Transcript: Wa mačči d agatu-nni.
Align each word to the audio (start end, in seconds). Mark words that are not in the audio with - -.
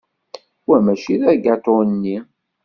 Wa 0.67 0.77
mačči 0.85 1.15
d 1.21 1.23
agatu-nni. 1.31 2.17